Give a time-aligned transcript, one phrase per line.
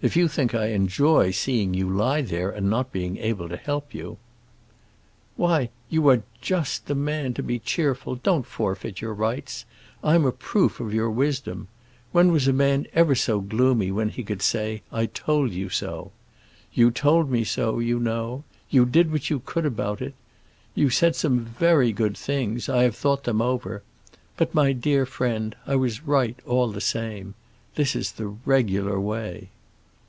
[0.00, 3.92] If you think I enjoy seeing you lie there and not being able to help
[3.92, 4.18] you"—
[5.34, 9.64] "Why, you are just the man to be cheerful; don't forfeit your rights!
[10.04, 11.66] I'm a proof of your wisdom.
[12.12, 16.12] When was a man ever gloomy when he could say, 'I told you so?'
[16.72, 18.44] You told me so, you know.
[18.70, 20.14] You did what you could about it.
[20.76, 23.82] You said some very good things; I have thought them over.
[24.36, 27.34] But, my dear friend, I was right, all the same.
[27.74, 29.48] This is the regular way."